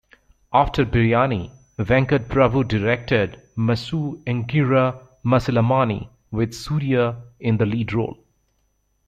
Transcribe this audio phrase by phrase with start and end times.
[0.51, 8.17] After "Biriyani", Venkat Prabhu directed "Massu Engira Masilamani" with Suriya in the lead role.